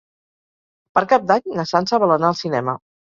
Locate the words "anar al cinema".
2.17-2.75